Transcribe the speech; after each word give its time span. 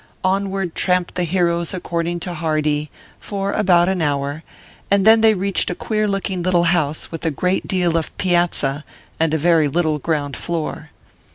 Onward 0.23 0.73
tramped 0.73 1.13
the 1.13 1.25
heroes 1.25 1.75
according 1.75 2.19
to 2.21 2.33
Hardee, 2.33 2.89
for 3.19 3.51
about 3.51 3.87
an 3.87 4.01
hour, 4.01 4.41
and 4.89 5.05
then 5.05 5.21
they 5.21 5.35
reached 5.35 5.69
a 5.69 5.75
queer 5.75 6.07
look 6.07 6.27
ing 6.27 6.41
little 6.41 6.63
house 6.73 7.11
with 7.11 7.23
a 7.23 7.29
great 7.29 7.67
deal 7.67 7.95
of 7.95 8.17
piazza 8.17 8.83
and 9.19 9.31
a 9.31 9.37
very 9.37 9.67
little 9.67 9.99
ground 9.99 10.35
floor. 10.35 10.89